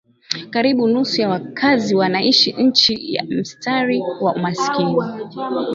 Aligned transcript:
Karibu 0.49 0.87
nusu 0.87 1.21
ya 1.21 1.29
wakazi 1.29 1.95
wanaishi 1.95 2.71
chini 2.71 3.13
ya 3.13 3.23
mstari 3.29 4.03
wa 4.21 4.35
umaskini 4.35 4.95